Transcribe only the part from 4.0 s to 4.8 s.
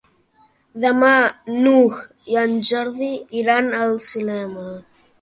cinema.